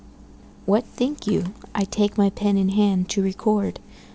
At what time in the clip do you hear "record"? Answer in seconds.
3.21-3.79